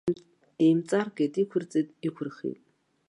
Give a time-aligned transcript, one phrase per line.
[0.63, 2.57] Еимҵаркит, иқәырҵеит, иқәырхит.